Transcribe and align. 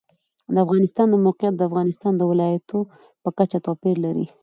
د 0.53 0.55
افغانستان 0.65 1.07
د 1.09 1.15
موقعیت 1.25 1.53
د 1.57 1.61
افغانستان 1.69 2.13
د 2.17 2.21
ولایاتو 2.31 2.79
په 3.23 3.29
کچه 3.37 3.57
توپیر 3.65 3.95
لري. 4.05 4.25